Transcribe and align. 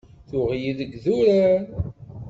Tuɣ-iyi 0.29 0.71
deg 0.79 0.91
idurar. 0.97 1.59